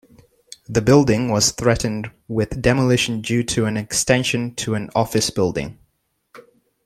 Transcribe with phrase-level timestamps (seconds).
[0.67, 5.77] The building was threatened with demolition due to an extension to an office building.